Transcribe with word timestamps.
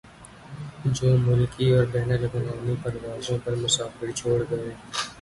جو 0.87 1.09
ملکی 1.17 1.69
اور 1.73 1.85
بین 1.93 2.11
الاقوامی 2.11 2.75
پروازوں 2.83 3.37
پر 3.43 3.55
مسافر 3.57 4.11
چھوڑ 4.15 4.43
گئے 4.51 4.73